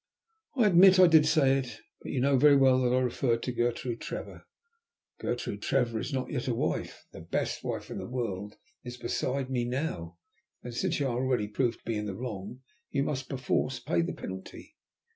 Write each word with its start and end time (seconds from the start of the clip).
"I 0.55 0.65
admit 0.65 0.95
that 0.95 1.03
I 1.03 1.07
did 1.07 1.27
say 1.27 1.59
it; 1.59 1.77
but 2.01 2.11
you 2.11 2.21
know 2.21 2.35
very 2.35 2.55
well 2.55 2.81
that 2.81 2.91
I 2.91 3.01
referred 3.01 3.43
to 3.43 3.51
Gertrude 3.51 4.01
Trevor!" 4.01 4.47
"Gertrude 5.19 5.61
Trevor 5.61 5.99
is 5.99 6.11
not 6.11 6.31
yet 6.31 6.47
a 6.47 6.55
wife. 6.55 7.05
The 7.11 7.21
best 7.21 7.63
wife 7.63 7.91
in 7.91 7.99
the 7.99 8.07
world 8.09 8.55
is 8.83 8.97
beside 8.97 9.51
me 9.51 9.63
now; 9.63 10.17
and 10.63 10.73
since 10.73 10.99
you 10.99 11.05
are 11.05 11.15
already 11.19 11.47
proved 11.47 11.81
to 11.81 11.85
be 11.85 11.97
in 11.97 12.07
the 12.07 12.15
wrong 12.15 12.61
you 12.89 13.03
must 13.03 13.29
perforce 13.29 13.79
pay 13.79 14.01
the 14.01 14.13
penalty." 14.13 14.75